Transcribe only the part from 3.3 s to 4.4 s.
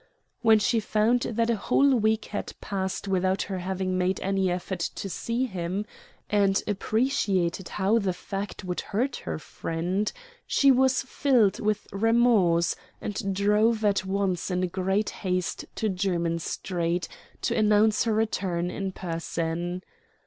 her having made